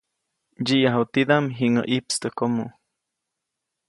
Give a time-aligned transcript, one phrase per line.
[0.59, 2.65] Ndsyiʼyaju tidaʼm jiŋäʼ ʼiʼpstäjkomo.